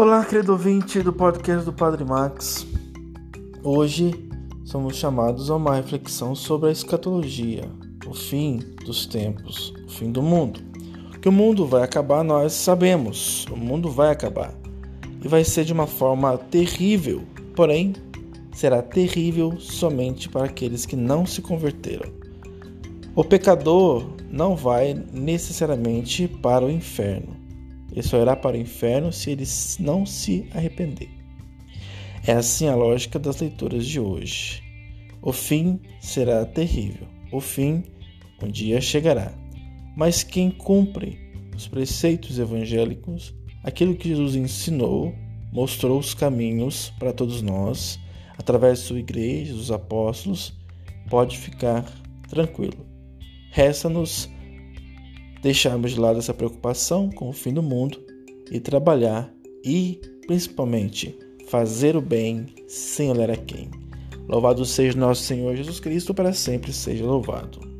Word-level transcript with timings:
Olá, 0.00 0.24
querido 0.24 0.52
ouvinte 0.52 1.02
do 1.02 1.12
podcast 1.12 1.64
do 1.64 1.72
Padre 1.72 2.04
Max. 2.04 2.64
Hoje 3.64 4.14
somos 4.64 4.94
chamados 4.94 5.50
a 5.50 5.56
uma 5.56 5.74
reflexão 5.74 6.36
sobre 6.36 6.68
a 6.68 6.72
escatologia, 6.72 7.68
o 8.06 8.14
fim 8.14 8.60
dos 8.84 9.06
tempos, 9.06 9.74
o 9.88 9.90
fim 9.90 10.12
do 10.12 10.22
mundo. 10.22 10.60
Que 11.20 11.28
o 11.28 11.32
mundo 11.32 11.66
vai 11.66 11.82
acabar, 11.82 12.22
nós 12.22 12.52
sabemos. 12.52 13.44
O 13.50 13.56
mundo 13.56 13.90
vai 13.90 14.12
acabar. 14.12 14.54
E 15.20 15.26
vai 15.26 15.42
ser 15.42 15.64
de 15.64 15.72
uma 15.72 15.88
forma 15.88 16.38
terrível, 16.38 17.24
porém, 17.56 17.92
será 18.52 18.80
terrível 18.80 19.58
somente 19.58 20.28
para 20.28 20.44
aqueles 20.44 20.86
que 20.86 20.94
não 20.94 21.26
se 21.26 21.42
converteram. 21.42 22.08
O 23.16 23.24
pecador 23.24 24.06
não 24.30 24.54
vai 24.54 24.94
necessariamente 25.12 26.28
para 26.28 26.64
o 26.64 26.70
inferno 26.70 27.37
ele 27.98 28.06
só 28.06 28.20
irá 28.20 28.36
para 28.36 28.56
o 28.56 28.60
inferno 28.60 29.12
se 29.12 29.30
ele 29.32 29.44
não 29.80 30.06
se 30.06 30.48
arrepender. 30.54 31.10
É 32.24 32.32
assim 32.32 32.68
a 32.68 32.76
lógica 32.76 33.18
das 33.18 33.40
leituras 33.40 33.84
de 33.86 33.98
hoje. 33.98 34.62
O 35.20 35.32
fim 35.32 35.80
será 36.00 36.44
terrível. 36.44 37.08
O 37.32 37.40
fim 37.40 37.82
um 38.40 38.48
dia 38.48 38.80
chegará. 38.80 39.32
Mas 39.96 40.22
quem 40.22 40.48
cumpre 40.48 41.18
os 41.56 41.66
preceitos 41.66 42.38
evangélicos, 42.38 43.34
aquilo 43.64 43.96
que 43.96 44.10
Jesus 44.10 44.36
ensinou, 44.36 45.12
mostrou 45.52 45.98
os 45.98 46.14
caminhos 46.14 46.92
para 47.00 47.12
todos 47.12 47.42
nós, 47.42 47.98
através 48.38 48.78
de 48.78 48.84
sua 48.84 49.00
igreja, 49.00 49.52
dos 49.52 49.72
apóstolos, 49.72 50.56
pode 51.10 51.36
ficar 51.36 51.84
tranquilo. 52.28 52.86
Resta-nos 53.50 54.30
deixarmos 55.42 55.92
de 55.92 56.00
lado 56.00 56.18
essa 56.18 56.34
preocupação 56.34 57.10
com 57.10 57.28
o 57.28 57.32
fim 57.32 57.52
do 57.52 57.62
mundo 57.62 58.00
e 58.50 58.60
trabalhar 58.60 59.32
e, 59.64 60.00
principalmente, 60.26 61.18
fazer 61.48 61.96
o 61.96 62.00
bem 62.00 62.46
sem 62.66 63.10
olhar 63.10 63.30
a 63.30 63.36
quem. 63.36 63.70
Louvado 64.28 64.64
seja 64.64 64.98
nosso 64.98 65.22
Senhor 65.22 65.56
Jesus 65.56 65.80
Cristo, 65.80 66.12
para 66.12 66.32
sempre 66.32 66.72
seja 66.72 67.04
louvado. 67.04 67.77